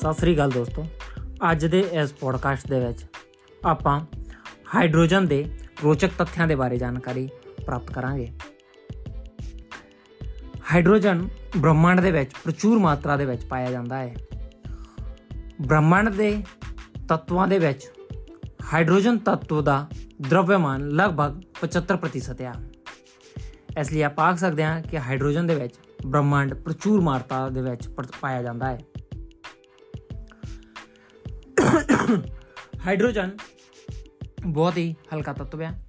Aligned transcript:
ਸਤਿ 0.00 0.12
ਸ੍ਰੀ 0.14 0.34
ਅਕਾਲ 0.34 0.50
ਦੋਸਤੋ। 0.50 0.84
ਅੱਜ 1.50 1.64
ਦੇ 1.66 1.80
ਇਸ 1.92 2.12
ਪੋਡਕਾਸਟ 2.12 2.68
ਦੇ 2.68 2.78
ਵਿੱਚ 2.80 3.00
ਆਪਾਂ 3.64 3.98
ਹਾਈਡਰੋਜਨ 4.74 5.26
ਦੇ 5.26 5.38
ਰੋਚਕ 5.84 6.10
ਤੱਥਾਂ 6.18 6.46
ਦੇ 6.46 6.54
ਬਾਰੇ 6.54 6.76
ਜਾਣਕਾਰੀ 6.76 7.28
ਪ੍ਰਾਪਤ 7.66 7.90
ਕਰਾਂਗੇ। 7.90 8.28
ਹਾਈਡਰੋਜਨ 10.72 11.28
ਬ੍ਰਹਿਮੰਡ 11.56 12.00
ਦੇ 12.00 12.10
ਵਿੱਚ 12.10 12.30
ਪ੍ਰਚੁਰ 12.44 12.78
ਮਾਤਰਾ 12.78 13.16
ਦੇ 13.16 13.24
ਵਿੱਚ 13.24 13.44
ਪਾਇਆ 13.44 13.70
ਜਾਂਦਾ 13.70 13.98
ਹੈ। 13.98 14.14
ਬ੍ਰਹਿਮੰਡ 15.60 16.08
ਦੇ 16.08 16.30
ਤੱਤਵਾਂ 17.08 17.48
ਦੇ 17.48 17.58
ਵਿੱਚ 17.58 17.86
ਹਾਈਡਰੋਜਨ 18.72 19.18
ਤੱਤਵ 19.18 19.62
ਦਾ 19.62 19.86
ਦਰਵਯਮਾਨ 20.28 20.88
ਲਗਭਗ 20.92 21.40
75% 21.62 22.44
ਹੈ 22.44 22.54
ਇਸ 23.80 23.92
ਲਈ 23.92 24.02
ਆਪਾਂ 24.02 24.26
ਆਖ 24.26 24.38
ਸਕਦੇ 24.38 24.64
ਹਾਂ 24.64 24.80
ਕਿ 24.82 24.98
ਹਾਈਡਰੋਜਨ 24.98 25.46
ਦੇ 25.46 25.54
ਵਿੱਚ 25.54 25.74
ਬ੍ਰਹਿਮੰਡ 26.06 26.54
ਪ੍ਰਚੁਰ 26.54 27.00
ਮਾਤਰਾ 27.00 27.48
ਦੇ 27.48 27.62
ਵਿੱਚ 27.62 27.88
ਪਾਇਆ 28.20 28.42
ਜਾਂਦਾ 28.42 28.70
ਹੈ। 28.70 28.78
ਹਾਈਡਰੋਜਨ 32.86 33.30
ਬਹੁਤ 34.46 34.76
ਹੀ 34.76 34.94
ਹਲਕਾ 35.14 35.32
ਤੱਤਵ 35.32 35.62
ਹੈ। 35.62 35.86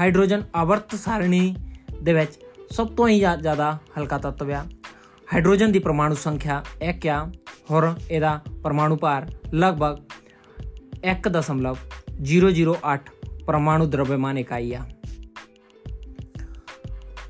ਹਾਈਡਰੋਜਨ 0.00 0.42
ਆਵਰਤ 0.54 0.94
ਸਾਰਣੀ 0.94 1.56
ਦੇ 2.02 2.12
ਵਿੱਚ 2.12 2.32
ਸਭ 2.70 2.88
ਤੋਂ 2.88 3.08
ਹੀ 3.08 3.18
ਜ਼ਿਆਦਾ 3.18 3.78
ਹਲਕਾ 3.98 4.18
ਤੱਤਵ 4.18 4.50
ਹੈ। 4.50 4.64
ਹਾਈਡਰੋਜਨ 5.34 5.72
ਦੀ 5.72 5.78
ਪਰਮਾਣੂ 5.78 6.14
ਸੰਖਿਆ 6.14 6.64
1 6.82 7.08
ਆ, 7.08 7.30
ਹੋਰ 7.70 7.94
ਇਹਦਾ 8.10 8.40
ਪਰਮਾਣੂ 8.62 8.96
ਭਾਰ 8.96 9.32
ਲਗਭਗ 9.54 9.98
1.008 11.04 13.10
ਪਰਮਾਣੂ 13.46 13.86
ਦਰਵਯਮਾਨ 13.86 14.38
ਇਕਾਈ 14.38 14.74
ਆ। 14.74 14.86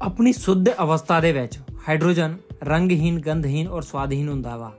ਆਪਣੀ 0.02 0.32
ਸੁੱਧ 0.32 0.70
ਅਵਸਥਾ 0.70 1.20
ਦੇ 1.20 1.32
ਵਿੱਚ 1.32 1.58
ਹਾਈਡਰੋਜਨ 1.88 2.36
ਰੰਗਹੀਨ 2.62 3.20
ਗੰਧਹੀਨ 3.20 3.68
ਔਰ 3.68 3.82
ਸਵਾਦਹੀਨ 3.82 4.28
ਹੁੰਦਾ 4.28 4.56
ਵਾ। 4.56 4.72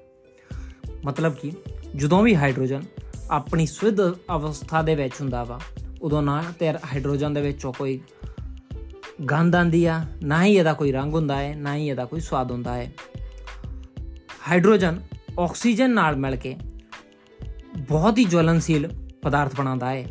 ਮਤਲਬ 1.06 1.34
ਕਿ 1.34 1.52
ਜਦੋਂ 1.96 2.24
ਵੀ 2.24 2.36
ਹਾਈਡਰੋਜਨ 2.36 2.84
ਆਪਣੀ 3.32 3.66
ਸੁੱਧ 3.66 4.02
ਅਵਸਥਾ 4.36 4.82
ਦੇ 4.82 4.96
ਵਿੱਚ 4.96 5.14
ਹੁੰਦਾ 5.22 5.44
ਵਾ। 5.44 5.60
ਉਦੋਂ 6.02 6.22
ਨਾ 6.22 6.44
ਤੇ 6.60 6.70
ਹਾਈਡਰੋਜਨ 6.70 7.34
ਦੇ 7.34 7.42
ਵਿੱਚੋਂ 7.42 7.74
ਕੋਈ 7.74 8.00
ਗੰਧ 9.32 9.56
ਆਂਦੀ 9.56 9.86
ਆ, 9.86 10.06
ਨਾ 10.24 10.44
ਹੀ 10.46 10.58
ਇਹਦਾ 10.58 10.74
ਕੋਈ 10.74 10.92
ਰੰਗ 10.92 11.14
ਹੁੰਦਾ 11.14 11.38
ਹੈ 11.38 11.56
ਨਾ 11.56 11.76
ਹੀ 11.76 11.88
ਇਹਦਾ 11.88 12.06
ਕੋਈ 12.06 12.20
ਸਵਾਦ 12.20 12.52
ਹੁੰਦਾ 12.52 12.74
ਹੈ 12.74 12.92
ਹਾਈਡਰੋਜਨ 14.50 15.02
ਆਕਸੀਜਨ 15.40 15.90
ਨਾਲ 15.90 16.16
ਮਿਲ 16.16 16.36
ਕੇ 16.36 16.56
ਬਹੁਤ 17.78 18.18
ਹੀ 18.18 18.24
ਜਵਲਨਸ਼ੀਲ 18.24 18.88
ਪਦਾਰਥ 19.22 19.56
ਬਣਾਉਂਦਾ 19.56 19.90
ਹੈ 19.90 20.06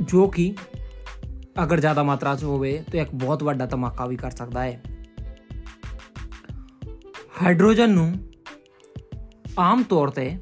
ਜੋ 0.00 0.26
ਕਿ 0.26 0.54
ਅਗਰ 1.62 1.80
ਜ਼ਿਆਦਾ 1.80 2.02
ਮਾਤਰਾ 2.02 2.36
'ਚ 2.36 2.44
ਹੋਵੇ 2.44 2.84
ਤਾਂ 2.92 3.00
ਇੱਕ 3.00 3.10
ਬਹੁਤ 3.14 3.42
ਵੱਡਾ 3.42 3.66
ਧਮਾਕਾ 3.66 4.06
ਵੀ 4.06 4.16
ਕਰ 4.16 4.30
ਸਕਦਾ 4.30 4.62
ਹੈ 4.62 4.82
ਹਾਈਡਰੋਜਨ 7.42 7.90
ਨੂੰ 7.90 8.14
ਆਮ 9.58 9.82
ਤੌਰ 9.82 10.08
ਤੇ 10.08 10.36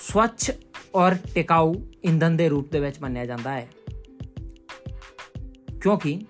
ਸਵੱਛ 0.00 0.50
ਔਰ 0.94 1.14
ਟਿਕਾਊ 1.34 1.74
ਇੰਧਨ 2.04 2.36
ਦੇ 2.36 2.48
ਰੂਪ 2.48 2.70
ਦੇ 2.72 2.80
ਵਿੱਚ 2.80 3.00
ਮੰਨਿਆ 3.00 3.24
ਜਾਂਦਾ 3.26 3.52
ਹੈ। 3.52 3.68
ਕਿਉਂਕਿ 5.80 6.20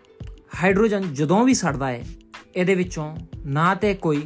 ਹਾਈਡਰੋਜਨ 0.63 1.13
ਜਦੋਂ 1.15 1.45
ਵੀ 1.45 1.55
ਸੜਦਾ 1.55 1.89
ਹੈ, 1.89 2.05
ਇਹਦੇ 2.57 2.75
ਵਿੱਚੋਂ 2.75 3.17
ਨਾ 3.47 3.75
ਤੇ 3.75 3.95
ਕੋਈ 3.95 4.23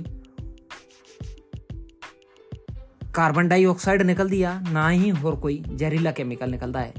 ਕਾਰਬਨ 3.13 3.49
ਡਾਈਆਕਸਾਈਡ 3.49 4.03
ਨਿਕਲਦੀ 4.03 4.43
ਆ, 4.43 4.61
ਨਾ 4.73 4.91
ਹੀ 4.93 5.11
ਹੋਰ 5.13 5.37
ਕੋਈ 5.37 5.63
ਜ਼ਹਿਰੀਲਾ 5.75 6.13
ਕੈਮੀਕਲ 6.13 6.51
ਨਿਕਲਦਾ 6.51 6.81
ਹੈ, 6.81 6.93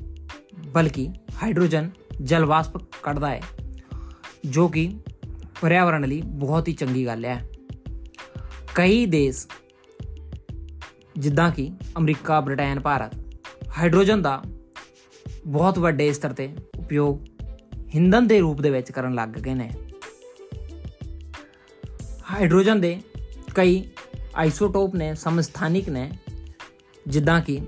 ਬਲਕਿ 0.67 1.09
ਹਾਈਡਰੋਜਨ 1.43 1.89
ਜਲ 2.21 2.45
ਵਾਸਪ 2.45 2.77
ਕੱਢਦਾ 3.03 3.29
ਹੈ, 3.29 3.41
ਜੋ 4.45 4.67
ਕਿ 4.67 4.89
ਪਰਿਆਵਰਣ 5.61 6.07
ਲਈ 6.07 6.21
ਬਹੁਤ 6.21 6.67
ਹੀ 6.67 6.73
ਚੰਗੀ 6.73 7.05
ਗੱਲ 7.05 7.25
ਹੈ। 7.25 7.41
ਕਈ 8.75 9.05
ਦੇਸ਼ 9.05 9.47
ਜਿੱਦਾਂ 11.17 11.51
ਕਿ 11.51 11.71
ਅਮਰੀਕਾ, 11.97 12.39
ਬ੍ਰਿਟੇਨ, 12.41 12.79
ਭਾਰਤ। 12.79 13.15
ਹਾਈਡਰੋਜਨ 13.77 14.21
ਦਾ 14.21 14.43
ਬਹੁਤ 15.47 15.79
ਵੱਡੇ 15.79 16.13
ਸਤਰ 16.13 16.33
ਤੇ 16.33 16.55
ਉਪਯੋਗ 16.77 17.25
ਹਿੰਦਨ 17.95 18.27
ਦੇ 18.27 18.39
ਰੂਪ 18.39 18.61
ਦੇ 18.61 18.69
ਵਿੱਚ 18.69 18.91
ਕਰਨ 18.91 19.13
ਲੱਗ 19.13 19.29
ਗਏ 19.29 19.53
ਨੇ। 19.53 19.71
ਹਾਈਡਰੋਜਨ 22.31 22.81
ਦੇ 22.81 23.01
ਕਈ 23.55 23.83
ਆਈਸੋਟੋਪ 24.35 24.95
ਨੇ 24.95 25.15
ਸਮਸਥਾਨਿਕ 25.15 25.89
ਨੇ, 25.89 26.11
ਜਿੱਦਾਂ 27.07 27.41
ਕਿ 27.41 27.61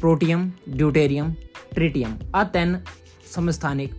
ਪ੍ਰੋਟੀਅਮ, 0.00 0.50
ਡਿਊਟੇਰੀਅਮ, 0.68 1.34
ਟ੍ਰੀਟੀਅਮ। 1.74 2.18
ਆ 2.34 2.44
ਤਿੰਨ 2.44 2.84
ਸਮਸਥਾਨਿਕ 3.26 3.92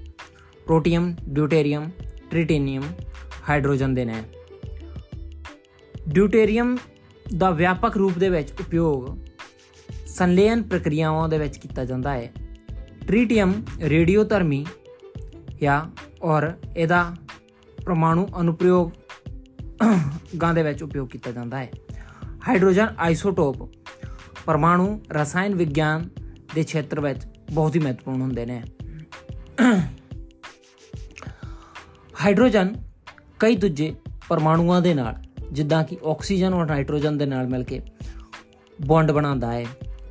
ਪ੍ਰੋਟੀਅਮ, 0.66 1.16
ਡਿਊਟੇਰੀਅਮ, 1.30 1.90
ਟ੍ਰੀਟੀਨੀਅਮ 2.30 2.84
ਹਾਈਡਰੋਜਨ 3.50 3.94
ਦੇ 3.94 4.06
ਨੇ। 4.06 4.24
ਡਿਊਟੇਰੀਅਮ 6.10 6.78
ਦਾ 7.38 7.50
ਵਿਆਪਕ 7.50 7.98
ਰੂਪ 7.98 8.18
ਦੇ 8.18 8.30
ਵਿੱਚ 8.30 8.52
ਉਪਯੋਗ 8.52 9.26
ਸੰਲੇਨ 10.08 10.62
ਪ੍ਰਕਿਰਿਆਵਾਂ 10.64 11.30
ਦੇ 11.30 11.38
ਵਿੱਚ 11.38 11.58
ਕੀਤਾ 11.58 11.86
ਜਾਂਦਾ 11.86 12.14
ਹੈ। 12.14 12.32
ਟ੍ਰੀਟੀਅਮ 13.08 13.54
ਰੇਡੀਓਥਰਮੀ 13.80 14.66
ਜਾਂ 15.62 15.82
ਔਰ 16.22 16.54
ਇਹਦਾ 16.78 17.16
ਪਰਮਾਣੂ 17.86 18.28
ਅਨੁਪ੍ਰਯੋਗ 18.42 18.92
ਗਾਂ 20.42 20.54
ਦੇ 20.54 20.64
ਵਿੱਚ 20.64 20.84
ਉਪਯੋਗ 20.84 21.08
ਕੀਤਾ 21.08 21.32
ਜਾਂਦਾ 21.32 21.60
ਹੈ। 21.60 21.72
ਹਾਈਡਰੋਜਨ 22.48 22.88
ਆਈਸੋਟੋਪ 22.98 23.70
ਪਰਮਾਣੂ 24.46 25.02
ਰਸਾਇਣ 25.12 25.56
ਵਿਗਿਆਨ 25.56 26.10
ਦੇ 26.56 26.64
ਖੇਤਰ 26.64 27.00
ਵਿੱਚ 27.00 27.22
ਬਹੁਤ 27.52 27.76
ਹੀ 27.76 27.80
ਮਹੱਤਵਪੂਰਨ 27.80 28.22
ਹੁੰਦੇ 28.22 28.46
ਨੇ। 28.46 28.64
ਹਾਈਡਰੋਜਨ 32.22 32.76
ਕਈ 33.40 33.56
ਦੂਜੇ 33.56 33.96
ਪਰਮਾਣੂਆਂ 34.30 34.82
ਦੇ 34.82 34.94
ਨਾਲ 34.94 35.25
ਜਿੱਦਾਂ 35.52 35.84
ਕਿ 35.84 35.98
ਆਕਸੀਜਨ 36.06 36.54
ਔਰ 36.54 36.66
ਨਾਈਟ੍ਰੋਜਨ 36.66 37.18
ਦੇ 37.18 37.26
ਨਾਲ 37.26 37.48
ਮਿਲ 37.48 37.64
ਕੇ 37.64 37.82
ਬੌਂਡ 38.86 39.12
ਬਣਾਉਂਦਾ 39.12 39.52
ਹੈ। 39.54 39.66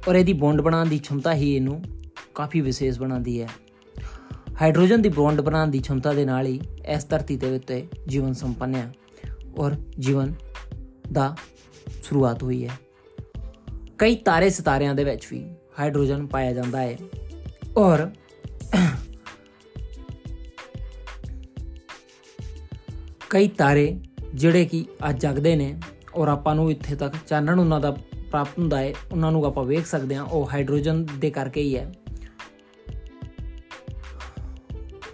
ਔਰ 0.09 0.15
ਇਹਦੀ 0.15 0.33
ਬੌਂਡ 0.33 0.61
ਬਣਾਉਣ 0.61 0.89
ਦੀ 0.89 1.01
ਸ਼ਮਤਾ 1.05 1.35
ਹੀ 1.35 1.55
ਇਹਨੂੰ 1.57 1.83
ਕਾਫੀ 2.35 2.61
ਵਿਸ਼ੇਸ਼ 2.61 2.99
ਬਣਾਉਂਦੀ 2.99 3.41
ਹੈ। 3.43 3.49
ਹਾਈਡਰੋਜਨ 4.63 5.03
ਦੀ 5.03 5.09
ਬੌਂਡ 5.09 5.41
ਬਣਾਉਣ 5.41 5.71
ਦੀ 5.71 5.83
ਸ਼ਮਤਾ 5.83 6.13
ਦੇ 6.13 6.25
ਨਾਲ 6.25 6.47
ਹੀ 6.47 6.61
ਇਸ 6.89 7.05
ਧਰਤੀ 7.05 7.37
ਦੇ 7.37 7.57
ਉੱਤੇ 7.57 7.87
ਜੀਵਨ 8.07 8.33
ਸੰਪੰਨ 8.33 8.75
ਹੈ 8.75 8.93
ਔਰ 9.59 9.75
ਜੀਵਨ 9.99 10.35
ਦਾ 11.13 11.35
ਸ਼ੁਰੂਆਤ 12.03 12.43
ਹੋਈ 12.43 12.67
ਹੈ। 12.67 12.79
ਕਈ 13.99 14.17
ਤਾਰੇ 14.17 14.51
ਸਿਤਾਰਿਆਂ 14.51 14.95
ਦੇ 14.95 15.05
ਵਿੱਚ 15.05 15.27
ਵੀ 15.33 15.45
ਹਾਈਡਰੋਜਨ 15.81 16.27
ਪਾਇਆ 16.27 16.53
ਜਾਂਦਾ 16.53 16.81
ਹੈ 16.81 16.97
ਔਰ 17.77 18.09
ਕਈ 23.31 23.49
ਤਾਰੇ 23.49 23.97
ਜਿਹੜੇ 24.35 24.65
ਕਿ 24.65 24.85
ਅੱਜ 25.09 25.23
ਜਗਦੇ 25.23 25.57
ਨੇ 25.57 25.81
ਔਰ 26.15 26.29
ਆਪਾਂ 26.29 26.55
ਨੂੰ 26.55 26.71
ਇੱਥੇ 26.71 26.97
ਤੱਕ 26.97 27.15
ਚਾਨਣ 27.27 27.61
ਉਹਨਾਂ 27.61 27.81
ਦਾ 27.81 27.91
ਪ੍ਰਾਪਤ 27.91 28.59
ਹੁੰਦਾ 28.59 28.79
ਹੈ, 28.79 28.95
ਉਹਨਾਂ 29.13 29.33
ਨੂੰ 29.33 29.45
ਆਪਾਂ 29.45 29.65
ਵੇਖ 29.65 29.87
ਸਕਦੇ 29.87 30.15
ਹਾਂ, 30.15 30.25
ਉਹ 30.25 30.51
ਹਾਈਡਰੋਜਨ 30.51 31.07
ਦੇ 31.19 31.31
ਕਰਕੇ 31.31 31.63
ਹੀ 31.63 31.77
ਹੈ। 31.77 31.93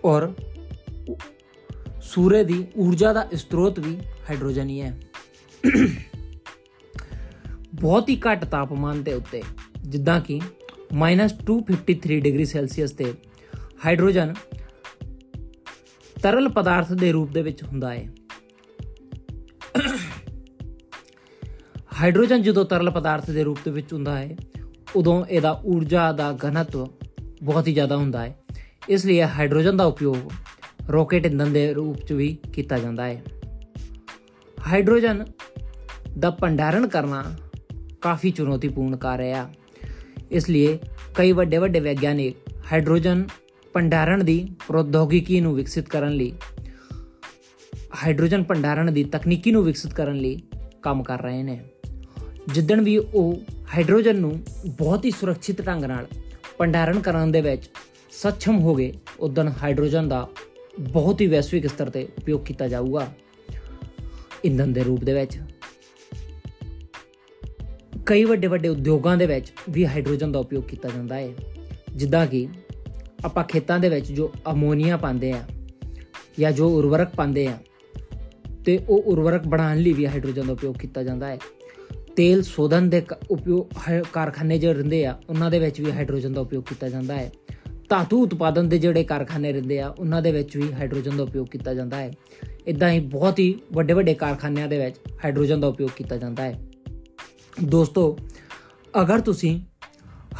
ਔਰ 0.04 0.32
ਸੂਰਜ 2.02 2.46
ਦੀ 2.46 2.66
ਊਰਜਾ 2.76 3.12
ਦਾ 3.12 3.28
ਸਰੋਤ 3.36 3.78
ਵੀ 3.78 3.96
ਹਾਈਡਰੋਜਨ 4.30 4.68
ਹੀ 4.68 4.80
ਹੈ। 4.80 5.00
ਬਹੁਤ 7.74 8.08
ਹੀ 8.08 8.20
ਘੱਟ 8.20 8.44
ਤਾਪਮਾਨ 8.44 9.02
ਦੇ 9.02 9.12
ਉੱਤੇ, 9.12 9.42
ਜਿੱਦਾਂ 9.82 10.20
ਕਿ 10.20 10.40
-253 10.92 12.20
ਡਿਗਰੀ 12.20 12.44
ਸੈਲਸੀਅਸ 12.44 12.90
ਤੇ 12.90 13.14
ਹਾਈਡਰੋਜਨ 13.86 14.34
ਤਰਲ 16.22 16.48
ਪਦਾਰਥ 16.48 16.92
ਦੇ 16.92 17.12
ਰੂਪ 17.12 17.30
ਦੇ 17.32 17.42
ਵਿੱਚ 17.42 17.62
ਹੁੰਦਾ 17.62 17.94
ਹੈ। 17.94 18.08
ਹਾਈਡਰੋਜਨ 22.00 22.42
ਜਦੋਂ 22.42 22.64
ਤਰਲ 22.64 22.90
ਪਦਾਰਥ 22.90 23.30
ਦੇ 23.30 23.42
ਰੂਪ 23.44 23.58
ਦੇ 23.64 23.70
ਵਿੱਚ 23.70 23.92
ਹੁੰਦਾ 23.92 24.16
ਹੈ, 24.18 24.36
ਉਦੋਂ 24.96 25.24
ਇਹਦਾ 25.26 25.50
ਊਰਜਾ 25.64 26.12
ਦਾ 26.12 26.30
ਘਨत्व 26.44 26.86
ਬਹੁਤ 27.42 27.66
ਹੀ 27.68 27.72
ਜ਼ਿਆਦਾ 27.72 27.96
ਹੁੰਦਾ 27.96 28.22
ਹੈ। 28.24 28.36
ਇਸ 28.88 29.04
ਲਈ 29.06 29.20
ਹਾਈਡਰੋਜਨ 29.20 29.76
ਦਾ 29.76 29.84
ਉਪਯੋਗ 29.84 30.30
ਰਾਕੇਟ 30.92 31.26
ਇੰਧਨ 31.26 31.52
ਦੇ 31.52 31.72
ਰੂਪ 31.74 31.96
'ਚ 31.96 32.12
ਵੀ 32.12 32.28
ਕੀਤਾ 32.52 32.78
ਜਾਂਦਾ 32.78 33.06
ਹੈ। 33.06 33.22
ਹਾਈਡਰੋਜਨ 34.58 35.24
ਦਾ 36.18 36.30
ਭੰਡਾਰਨ 36.30 36.86
ਕਰਨਾ 36.88 37.22
ਕਾਫੀ 38.00 38.30
ਚੁਣੌਤੀਪੂਰਨ 38.30 38.96
ਕਾਰਜ 38.96 39.26
ਹੈ। 39.26 39.44
ਇਸ 40.30 40.48
ਲਈ 40.50 40.78
ਕਈ 41.14 41.32
ਵੱਡੇ 41.32 41.58
ਵੱਡੇ 41.58 41.80
ਵਿਗਿਆਨੀ 41.80 42.32
ਹਾਈਡਰੋਜਨ 42.72 43.26
ਭੰਡਾਰਨ 43.74 44.24
ਦੀ 44.24 44.38
ਪ੍ਰੌਦਯੋਗਿਕੀ 44.68 45.40
ਨੂੰ 45.40 45.54
ਵਿਕਸਿਤ 45.54 45.88
ਕਰਨ 45.88 46.12
ਲਈ, 46.12 46.32
ਹਾਈਡਰੋਜਨ 47.94 48.44
ਭੰਡਾਰਨ 48.44 48.92
ਦੀ 48.92 49.04
ਤਕਨੀਕੀ 49.04 49.52
ਨੂੰ 49.52 49.64
ਵਿਕਸਿਤ 49.64 49.94
ਕਰਨ 49.94 50.16
ਲਈ 50.16 50.40
ਕੰਮ 50.82 51.02
ਕਰ 51.02 51.22
ਰਹੇ 51.22 51.42
ਨੇ। 51.42 51.60
ਜਿੱਦਣ 52.48 52.80
ਵੀ 52.80 52.98
ਉਹ 52.98 53.40
ਹਾਈਡਰੋਜਨ 53.74 54.16
ਨੂੰ 54.16 54.42
ਬਹੁਤ 54.66 55.04
ਹੀ 55.04 55.10
ਸੁਰੱਖਿਅਤ 55.10 55.66
ਢੰਗ 55.66 55.84
ਨਾਲ 55.84 56.06
ਭੰਡਾਰਨ 56.58 57.00
ਕਰਨ 57.00 57.32
ਦੇ 57.32 57.40
ਵਿੱਚ 57.40 57.70
ਸક્ષਮ 58.10 58.58
ਹੋ 58.58 58.74
ਗਏ, 58.74 58.92
ਉਦੋਂ 59.20 59.44
ਹਾਈਡਰੋਜਨ 59.44 60.08
ਦਾ 60.08 60.28
ਬਹੁਤ 60.80 61.20
ਹੀ 61.20 61.26
ਵੈਸ਼ਵਿਕ 61.26 61.66
ਸਤਰ 61.66 61.90
ਤੇ 61.90 62.04
ਉਪਯੋਗ 62.04 62.40
ਕੀਤਾ 62.40 62.68
ਜਾਊਗਾ। 62.68 63.12
ਇੰਧਨ 64.44 64.72
ਦੇ 64.72 64.82
ਰੂਪ 64.82 65.04
ਦੇ 65.04 65.12
ਵਿੱਚ। 65.12 65.38
ਕਈ 68.06 68.24
ਵੱਡੇ 68.24 68.46
ਵੱਡੇ 68.46 68.68
ਉਦਯੋਗਾਂ 68.68 69.16
ਦੇ 69.16 69.26
ਵਿੱਚ 69.26 69.52
ਵੀ 69.70 69.86
ਹਾਈਡਰੋਜਨ 69.86 70.32
ਦਾ 70.32 70.38
ਉਪਯੋਗ 70.38 70.64
ਕੀਤਾ 70.64 70.88
ਜਾਂਦਾ 70.88 71.14
ਹੈ। 71.14 71.30
ਜਿੱਦਾਂ 71.96 72.26
ਕਿ 72.26 72.48
ਆਪਾਂ 73.24 73.44
ਖੇਤਾਂ 73.44 73.78
ਦੇ 73.78 73.88
ਵਿੱਚ 73.88 74.12
ਜੋ 74.12 74.32
ਅਮੋਨੀਆ 74.52 74.96
ਪਾਉਂਦੇ 74.96 75.32
ਆ 75.32 75.42
ਜਾਂ 76.38 76.52
ਜੋ 76.52 76.78
ਉਰਵਰਕ 76.78 77.14
ਪਾਉਂਦੇ 77.16 77.46
ਆ, 77.46 77.58
ਤੇ 78.64 78.80
ਉਹ 78.88 79.02
ਉਰਵਰਕ 79.02 79.48
ਬਣਾਉਣ 79.48 79.78
ਲਈ 79.78 79.92
ਵੀ 79.92 80.06
ਹਾਈਡਰੋਜਨ 80.06 80.46
ਦਾ 80.46 80.52
ਉਪਯੋਗ 80.52 80.74
ਕੀਤਾ 80.74 81.02
ਜਾਂਦਾ 81.02 81.26
ਹੈ। 81.26 81.38
ਤੇਲ 82.20 82.42
ਸੋਧਨ 82.42 82.90
ਦੇ 82.90 83.02
ਉਪਯੋਗ 83.30 83.64
ਕਾਰਖਾਨੇ 84.12 84.58
ਜਿਹੜੇ 84.58 84.74
ਰਹਿੰਦੇ 84.74 85.04
ਆ, 85.04 85.18
ਉਹਨਾਂ 85.28 85.50
ਦੇ 85.50 85.58
ਵਿੱਚ 85.58 85.80
ਵੀ 85.80 85.92
ਹਾਈਡਰੋਜਨ 85.92 86.32
ਦਾ 86.32 86.40
ਉਪਯੋਗ 86.40 86.62
ਕੀਤਾ 86.62 86.88
ਜਾਂਦਾ 86.88 87.16
ਹੈ। 87.16 87.32
ਧਾਤੂ 87.88 88.22
ਉਤਪਾਦਨ 88.22 88.68
ਦੇ 88.68 88.78
ਜਿਹੜੇ 88.78 89.04
ਕਾਰਖਾਨੇ 89.04 89.52
ਰਹਿੰਦੇ 89.52 89.80
ਆ, 89.80 89.88
ਉਹਨਾਂ 89.88 90.22
ਦੇ 90.22 90.32
ਵਿੱਚ 90.32 90.56
ਵੀ 90.56 90.72
ਹਾਈਡਰੋਜਨ 90.72 91.16
ਦਾ 91.16 91.22
ਉਪਯੋਗ 91.22 91.46
ਕੀਤਾ 91.46 91.74
ਜਾਂਦਾ 91.74 91.96
ਹੈ। 91.96 92.10
ਇਦਾਂ 92.66 92.90
ਹੀ 92.90 93.00
ਬਹੁਤ 93.00 93.38
ਹੀ 93.38 93.58
ਵੱਡੇ 93.72 93.92
ਵੱਡੇ 93.92 94.14
ਕਾਰਖਾਨਿਆਂ 94.14 94.68
ਦੇ 94.68 94.84
ਵਿੱਚ 94.84 94.96
ਹਾਈਡਰੋਜਨ 95.24 95.60
ਦਾ 95.60 95.66
ਉਪਯੋਗ 95.66 95.90
ਕੀਤਾ 95.96 96.16
ਜਾਂਦਾ 96.16 96.42
ਹੈ। 96.42 96.60
ਦੋਸਤੋ, 97.64 98.18
ਅਗਰ 99.00 99.20
ਤੁਸੀਂ 99.20 99.60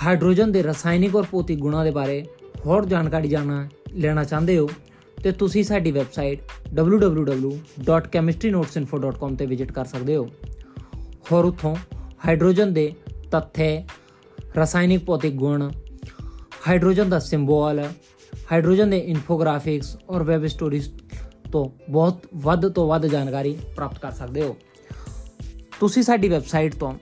ਹਾਈਡਰੋਜਨ 0.02 0.52
ਦੇ 0.52 0.62
ਰਸਾਇਣਿਕ 0.62 1.16
ਔਰ 1.16 1.26
ਭੌਤਿਕ 1.30 1.58
ਗੁਣਾਂ 1.58 1.84
ਦੇ 1.84 1.90
ਬਾਰੇ 1.90 2.26
ਹੋਰ 2.66 2.86
ਜਾਣਕਾਰੀ 2.86 3.28
ਜਾਣਨਾ 3.28 3.68
ਲੈਣਾ 3.94 4.24
ਚਾਹੁੰਦੇ 4.24 4.58
ਹੋ, 4.58 4.70
ਤੇ 5.22 5.32
ਤੁਸੀਂ 5.32 5.64
ਸਾਡੀ 5.64 5.90
ਵੈਬਸਾਈਟ 5.90 6.40
www.chemistrynotesinfo.com 6.78 9.36
ਤੇ 9.36 9.46
ਵਿਜ਼ਿਟ 9.46 9.72
ਕਰ 9.72 9.84
ਸਕਦੇ 9.84 10.16
ਹੋ। 10.16 10.28
ਹੋਰ 11.32 11.44
ਉਥੋਂ 11.44 11.76
ਹਾਈਡਰੋਜਨ 12.26 12.72
ਦੇ 12.72 12.92
ਤੱਥੇ 13.30 13.84
ਰਸਾਇਣਿਕ 14.56 15.04
ਭੌਤਿਕ 15.04 15.34
ਗੁਣ, 15.34 15.70
ਹਾਈਡਰੋਜਨ 16.68 17.08
ਦਾ 17.08 17.18
ਸਿੰਬਲ, 17.18 17.84
ਹਾਈਡਰੋਜਨ 18.52 18.90
ਦੇ 18.90 18.98
ਇਨਫੋਗ੍ਰਾਫਿਕਸ 18.98 19.96
ਔਰ 20.10 20.22
ਵੈਬ 20.22 20.46
ਸਟੋਰੀਜ਼ 20.46 20.88
ਤੋਂ 21.52 21.92
ਬਹੁਤ 21.92 22.26
ਵੱਧ 22.34 22.68
ਤੋਂ 22.68 22.88
ਵੱਧ 22.88 23.06
ਜਾਣਕਾਰੀ 23.06 23.56
ਪ੍ਰਾਪਤ 23.76 23.98
ਕਰ 23.98 24.12
ਸਕਦੇ 24.12 24.42
ਹੋ। 24.42 24.56
ਤੁਸੀਂ 25.80 26.02
ਸਾਡੀ 26.02 26.28
ਵੈਬਸਾਈਟ 26.28 26.74
ਤੋਂ 26.74 26.92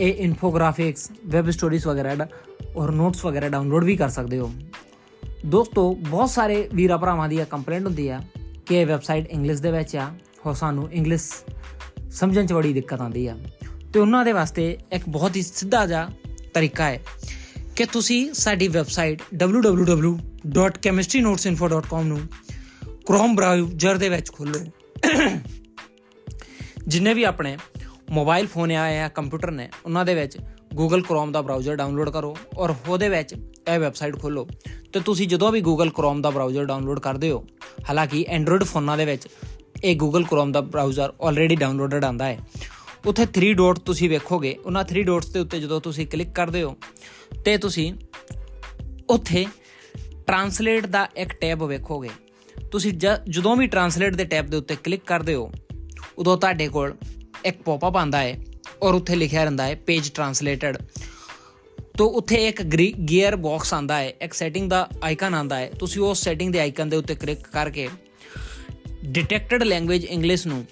ਇਹ 0.00 0.14
ਇਨਫੋਗ੍ਰਾਫਿਕਸ, 0.14 1.10
ਵੈਬ 1.26 1.50
ਸਟੋਰੀਜ਼ 1.50 1.86
ਵਗੈਰਾ 1.86 2.26
ਔਰ 2.76 2.90
ਨੋਟਸ 2.90 3.24
ਵਗੈਰਾ 3.24 3.48
ਡਾਊਨਲੋਡ 3.48 3.84
ਵੀ 3.84 3.96
ਕਰ 3.96 4.08
ਸਕਦੇ 4.08 4.38
ਹੋ। 4.38 4.52
ਦੋਸਤੋ, 5.46 5.94
ਬਹੁਤ 5.94 6.30
ਸਾਰੇ 6.30 6.68
ਵੀਰਾ 6.74 6.96
ਭਰਾਵਾਂ 6.96 7.28
ਦੀ 7.28 7.40
ਕੰਪਲੇਂਟ 7.50 7.84
ਹੁੰਦੀ 7.86 8.08
ਆ 8.08 8.20
ਕਿ 8.66 8.74
ਇਹ 8.74 8.86
ਵੈਬਸਾਈਟ 8.86 9.26
ਇੰਗਲਿਸ਼ 9.26 9.62
ਦੇ 9.62 9.72
ਵਿੱਚ 9.72 9.96
ਆ 9.96 10.10
ਹੋ 10.46 10.52
ਸਾਨੂੰ 10.52 10.92
ਇੰਗਲਿਸ਼ 10.92 11.32
ਸਮਝਣ 12.14 12.46
'ਚ 12.46 12.52
ਬੜੀ 12.52 12.72
ਦਿੱਕਤ 12.72 13.00
ਆਉਂਦੀ 13.00 13.26
ਆ। 13.26 13.38
ਤੇ 13.92 14.00
ਉਹਨਾਂ 14.00 14.24
ਦੇ 14.24 14.32
ਵਾਸਤੇ 14.32 14.78
ਇੱਕ 14.92 15.04
ਬਹੁਤ 15.08 15.36
ਹੀ 15.36 15.42
ਸਿੱਧਾ 15.42 15.86
ਜਿਹਾ 15.86 16.10
ਤਰੀਕਾ 16.54 16.84
ਹੈ 16.84 17.00
ਕਿ 17.76 17.84
ਤੁਸੀਂ 17.84 18.34
ਸਾਡੀ 18.34 18.68
ਵੈਬਸਾਈਟ 18.68 19.22
www.chemistrynotesinfo.com 19.42 22.02
ਨੂੰ 22.02 22.20
Chrome 22.84 23.34
ਬ੍ਰਾਊਜ਼ਰ 23.34 23.98
ਦੇ 23.98 24.08
ਵਿੱਚ 24.08 24.32
ਖੋਲੋ 24.32 24.60
ਜਿੰਨੇ 26.86 27.14
ਵੀ 27.14 27.24
ਆਪਣੇ 27.24 27.58
ਮੋਬਾਈਲ 28.10 28.46
ਫੋਨ 28.46 28.72
ਆ 28.72 28.94
ਜਾਂ 28.94 29.10
ਕੰਪਿਊਟਰ 29.10 29.50
ਨੇ, 29.50 29.68
ਉਹਨਾਂ 29.86 30.04
ਦੇ 30.04 30.14
ਵਿੱਚ 30.14 30.38
Google 30.74 30.86
Chrome 30.86 31.30
ਦਾ 31.30 31.42
ਬ੍ਰਾਊਜ਼ਰ 31.42 31.76
ਡਾਊਨਲੋਡ 31.76 32.10
ਕਰੋ 32.10 32.36
ਔਰ 32.58 32.74
ਉਹਦੇ 32.88 33.08
ਵਿੱਚ 33.08 33.34
ਇਹ 33.74 33.78
ਵੈਬਸਾਈਟ 33.78 34.20
ਖੋਲੋ 34.20 34.48
ਤੇ 34.92 35.00
ਤੁਸੀਂ 35.00 35.28
ਜਦੋਂ 35.28 35.52
ਵੀ 35.52 35.60
Google 35.60 35.84
Chrome 35.84 36.20
ਦਾ 36.20 36.30
ਬ੍ਰਾਊਜ਼ਰ 36.30 36.64
ਡਾਊਨਲੋਡ 36.64 37.00
ਕਰਦੇ 37.00 37.30
ਹੋ, 37.30 37.46
ਹਾਲਾਂਕਿ 37.88 38.26
Android 38.38 38.64
ਫੋਨਾਂ 38.64 38.96
ਦੇ 38.96 39.04
ਵਿੱਚ 39.04 39.28
ਇਹ 39.82 39.96
Google 40.02 40.22
Chrome 40.22 40.52
ਦਾ 40.52 40.60
ਬ੍ਰਾਊਜ਼ਰ 40.60 41.12
ਆਲਰੇਡੀ 41.20 41.56
ਡਾਊਨਲੋਡਡ 41.56 42.04
ਆਂਦਾ 42.04 42.24
ਹੈ। 42.24 42.38
ਉੱਥੇ 43.06 43.26
3 43.26 43.52
ਡਾਟ 43.52 43.78
ਤੁਸੀਂ 43.78 44.10
ਵੇਖੋਗੇ, 44.10 44.56
ਉਹਨਾਂ 44.64 44.84
3 44.84 45.02
ਡਾਟਸ 45.02 45.26
ਦੇ 45.26 45.40
ਉੱਤੇ 45.40 45.60
ਜਦੋਂ 45.60 45.80
ਤੁਸੀਂ 45.80 46.06
ਕਲਿੱਕ 46.06 46.30
ਕਰਦੇ 46.30 46.62
ਹੋ, 46.62 46.76
ਤੇ 47.44 47.56
ਤੁਸੀਂ 47.56 47.94
ਉੱਥੇ 49.10 49.46
ਟਰਾਂਸਲੇਟ 50.26 50.86
ਦਾ 50.86 51.08
ਇੱਕ 51.16 51.32
ਟੈਬ 51.32 51.64
ਵੇਖੋਗੇ। 51.64 52.10
ਤੁਸੀਂ 52.70 52.92
ਜਦੋਂ 53.28 53.56
ਵੀ 53.56 53.66
ਟਰਾਂਸਲੇਟ 53.66 54.14
ਦੇ 54.14 54.24
ਟੈਬ 54.24 54.46
ਦੇ 54.46 54.56
ਉੱਤੇ 54.56 54.76
ਕਲਿੱਕ 54.84 55.04
ਕਰਦੇ 55.06 55.34
ਹੋ, 55.34 55.52
ਉਦੋਂ 56.18 56.38
ਤੁਹਾਡੇ 56.38 56.68
ਕੋਲ 56.68 56.94
ਇੱਕ 57.44 57.62
ਪੌਪਅਪ 57.62 57.96
ਆਂਦਾ 57.96 58.18
ਹੈ 58.18 58.38
ਔਰ 58.82 58.94
ਉੱਥੇ 58.94 59.14
ਲਿਖਿਆ 59.14 59.42
ਰਹਿੰਦਾ 59.42 59.66
ਹੈ 59.66 59.74
ਪੇਜ 59.74 60.10
ਟਰਾਂਸਲੇਟਡ 60.10 60.76
ਤੋ 61.98 62.06
ਉੱਥੇ 62.06 62.48
ਇੱਕ 62.48 62.62
ਗੀਅਰ 62.62 63.36
ਬਾਕਸ 63.36 63.74
ਆਂਦਾ 63.74 63.98
ਹੈ, 63.98 64.10
ਇੱਕ 64.10 64.32
ਸੈਟਿੰਗ 64.32 64.70
ਦਾ 64.70 64.88
ਆਈਕਨ 65.02 65.34
ਆਂਦਾ 65.34 65.56
ਹੈ। 65.56 65.70
ਤੁਸੀਂ 65.78 66.02
ਉਸ 66.02 66.22
ਸੈਟਿੰਗ 66.22 66.52
ਦੇ 66.52 66.60
ਆਈਕਨ 66.60 66.88
ਦੇ 66.88 66.96
ਉੱਤੇ 66.96 67.14
ਕਲਿੱਕ 67.14 67.40
ਕਰਕੇ 67.40 67.88
ਡਿਟੈਕਟਡ 69.04 69.62
ਲੈਂਗੁਏਜ 69.62 70.04
ਇੰਗਲਿਸ਼ 70.04 70.46
ਨੂੰ 70.46 70.64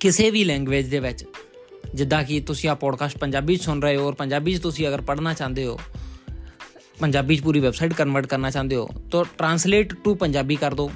ਕਿਸੇ 0.00 0.30
ਵੀ 0.30 0.44
ਲੈਂਗੁਏਜ 0.44 0.86
ਦੇ 0.88 0.98
ਵਿੱਚ, 0.98 1.24
ਜਿੱਦਾਂ 1.94 2.22
ਕਿ 2.24 2.38
ਤੁਸੀਂ 2.40 2.68
ਆ 2.70 2.74
ਪੋਡਕਾਸਟ 2.74 3.18
ਪੰਜਾਬੀ 3.18 3.56
ਚ 3.56 3.62
ਸੁਣ 3.62 3.82
ਰਹੇ 3.82 3.96
ਹੋ 3.96 4.06
ਔਰ 4.06 4.14
ਪੰਜਾਬੀ 4.14 4.54
ਚ 4.54 4.60
ਤੁਸੀਂ 4.60 4.86
ਅਗਰ 4.88 5.00
ਪੜ੍ਹਨਾ 5.00 5.34
ਚਾਹੁੰਦੇ 5.34 5.64
ਹੋ, 5.66 5.78
ਪੰਜਾਬੀ 7.00 7.36
ਚ 7.36 7.42
ਪੂਰੀ 7.42 7.60
ਵੈਬਸਾਈਟ 7.60 7.92
ਕਨਵਰਟ 7.94 8.26
ਕਰਨਾ 8.26 8.50
ਚਾਹੁੰਦੇ 8.50 8.76
ਹੋ, 8.76 8.88
ਤਾਂ 9.12 9.24
ਟਰਾਂਸਲੇਟ 9.38 9.94
ਟੂ 9.94 10.14
ਪੰਜਾਬੀ 10.14 10.56
ਕਰ 10.56 10.74
ਦਿਓ। 10.74 10.90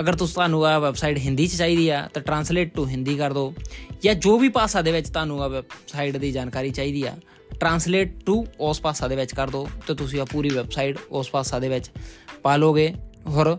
ਅਗਰ 0.00 0.16
ਤੁਹਾਨੂੰ 0.16 0.64
ਆ 0.66 0.78
ਵੈਬਸਾਈਟ 0.78 1.18
ਹਿੰਦੀ 1.18 1.46
ਚ 1.46 1.56
ਚਾਹੀਦੀ 1.56 1.88
ਆ, 1.88 2.08
ਤਾਂ 2.14 2.22
ਟਰਾਂਸਲੇਟ 2.22 2.74
ਟੂ 2.74 2.86
ਹਿੰਦੀ 2.86 3.16
ਕਰ 3.16 3.32
ਦਿਓ। 3.32 3.54
ਜਾਂ 4.02 4.14
ਜੋ 4.14 4.38
ਵੀ 4.38 4.48
ਭਾਸ਼ਾ 4.48 4.82
ਦੇ 4.82 4.92
ਵਿੱਚ 4.92 5.08
ਤੁਹਾਨੂੰ 5.08 5.42
ਆ 5.42 5.48
ਵੈਬਸਾਈਟ 5.48 6.16
ਦੀ 6.16 6.32
ਜਾਣਕਾਰੀ 6.32 6.70
ਚਾਹੀਦੀ 6.70 7.02
ਆ 7.02 7.16
ਟਰਾਂਸਲੇਟ 7.60 8.12
ਟੂ 8.26 8.44
ਉਸ 8.60 8.80
ਭਾਸ਼ਾ 8.80 9.08
ਦੇ 9.08 9.16
ਵਿੱਚ 9.16 9.34
ਕਰ 9.34 9.50
ਦਿਓ, 9.50 9.68
ਤੇ 9.86 9.94
ਤੁਸੀਂ 9.94 10.20
ਆ 10.20 10.24
ਪੂਰੀ 10.24 10.48
ਵੈਬਸਾਈਟ 10.48 10.98
ਉਸ 11.10 11.30
ਭਾਸ਼ਾ 11.30 11.58
ਦੇ 11.58 11.68
ਵਿੱਚ 11.68 11.90
ਪਾ 12.42 12.56
ਲੋਗੇ। 12.56 12.92
ਔਰ 13.26 13.56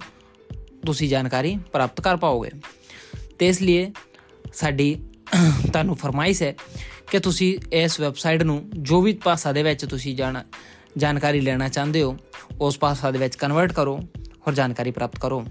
ਤੁਸੀਂ 0.87 1.09
ਜਾਣਕਾਰੀ 1.09 1.55
ਪ੍ਰਾਪਤ 1.73 2.01
ਕਰ 2.01 2.17
ਪਾਓਗੇ। 2.17 2.49
ਤੇ 3.39 3.47
ਇਸ 3.47 3.61
ਲਈ 3.61 3.91
ਸਾਡੀ 4.53 4.95
ਤੁਹਾਨੂੰ 5.71 5.95
ਫਰਮਾਇਸ਼ 5.95 6.41
ਹੈ 6.43 6.53
ਕਿ 7.11 7.19
ਤੁਸੀਂ 7.19 7.49
ਇਸ 7.73 7.99
ਵੈਬਸਾਈਟ 7.99 8.43
ਨੂੰ 8.43 8.57
ਜੋ 8.79 9.01
ਵੀ 9.01 9.13
ਭਾਸ਼ਾ 9.23 9.51
ਦੇ 9.51 9.63
ਵਿੱਚ 9.63 9.85
ਤੁਸੀਂ 9.85 10.15
ਜਾਣ 10.15 10.41
ਜਾਣਕਾਰੀ 10.97 11.41
ਲੈਣਾ 11.41 11.67
ਚਾਹੁੰਦੇ 11.69 12.01
ਹੋ, 12.03 12.17
ਉਸ 12.61 12.79
ਭਾਸ਼ਾ 12.79 13.11
ਦੇ 13.11 13.19
ਵਿੱਚ 13.19 13.35
ਕਨਵਰਟ 13.35 13.73
ਕਰੋ 13.73 13.99
ਔਰ 14.47 14.53
ਜਾਣਕਾਰੀ 14.53 14.91
ਪ੍ਰਾਪਤ 14.91 15.19
ਕਰੋ। 15.19 15.43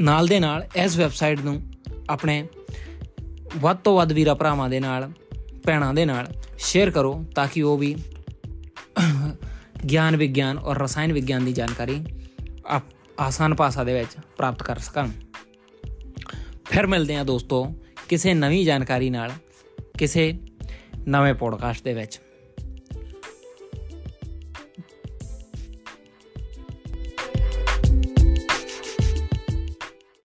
ਨਾਲ 0.00 0.26
ਦੇ 0.26 0.40
ਨਾਲ 0.40 0.66
ਇਸ 0.76 0.96
ਵੈਬਸਾਈਟ 0.96 1.40
ਨੂੰ 1.40 1.60
ਆਪਣੇ 2.10 2.46
ਵੱਧ 3.56 3.76
ਤੋਂ 3.76 3.96
ਵੱਧ 3.96 4.12
ਵੀਰਾ 4.12 4.34
ਭਰਾਵਾਂ 4.34 4.68
ਦੇ 4.68 4.80
ਨਾਲ, 4.80 5.10
ਭੈਣਾਂ 5.64 5.92
ਦੇ 5.94 6.04
ਨਾਲ 6.04 6.26
ਸ਼ੇਅਰ 6.58 6.90
ਕਰੋ 6.90 7.12
ਤਾਂ 7.34 7.46
ਕਿ 7.48 7.62
ਉਹ 7.62 7.78
ਵੀ 7.78 7.94
ਗਿਆਨ 9.90 10.16
ਵਿਗਿਆਨ 10.16 10.58
ਔਰ 10.58 10.78
ਰਸਾਇਣ 10.78 11.12
ਵਿਗਿਆਨ 11.12 11.44
ਦੀ 11.44 11.52
ਜਾਣਕਾਰੀ 11.52 12.04
ਆਸਾਨ 13.20 13.54
ਭਾਸ਼ਾ 13.54 13.84
ਦੇ 13.84 13.94
ਵਿੱਚ 13.94 14.10
ਪ੍ਰਾਪਤ 14.36 14.62
ਕਰ 14.62 14.78
ਸਕਣ 14.78 15.08
ਫਿਰ 16.64 16.86
ਮਿਲਦੇ 16.86 17.16
ਹਾਂ 17.16 17.24
ਦੋਸਤੋ 17.24 17.74
ਕਿਸੇ 18.08 18.34
ਨਵੀਂ 18.34 18.66
ਜਾਣਕਾਰੀ 18.66 19.10
ਨਾਲ 19.10 19.32
ਕਿਸੇ 19.98 20.38
ਨਵੇਂ 21.08 21.34
ਪੋਡਕਾਸਟ 21.34 21.84
ਦੇ 21.84 21.94
ਵਿੱਚ। 21.94 22.20